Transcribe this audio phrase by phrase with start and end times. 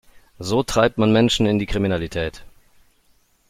[0.39, 2.43] So treibt man Menschen in die Kriminalität.